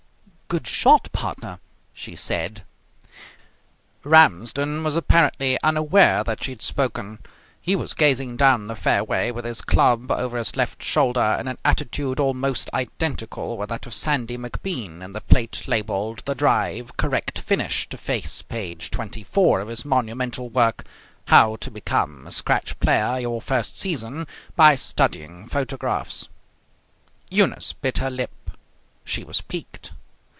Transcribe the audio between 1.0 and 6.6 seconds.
partner!" she said. Ramsden was apparently unaware that she